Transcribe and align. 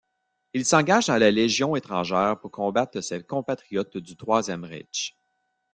Il 0.53 0.65
s'engage 0.65 1.05
dans 1.05 1.17
la 1.19 1.29
Légion 1.29 1.75
étrangère 1.75 2.39
pour 2.39 2.49
combattre 2.49 3.01
ses 3.01 3.21
compatriotes 3.21 3.97
du 3.97 4.17
Troisième 4.17 4.63
Reich. 4.63 5.15